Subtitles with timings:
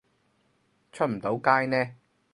[0.91, 1.93] 出唔到街呢